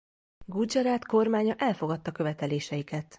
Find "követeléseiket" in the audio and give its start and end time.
2.11-3.09